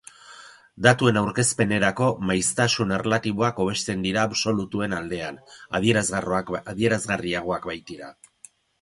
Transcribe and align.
Datuen 0.85 1.19
aurkezpenerako, 1.19 2.07
maiztasun 2.31 2.95
erlatiboak 2.97 3.63
hobesten 3.65 4.09
dira 4.09 4.25
absolutuen 4.31 4.99
aldean, 5.03 5.41
adierazgarriagoak 5.83 7.73
baitira. 7.75 8.15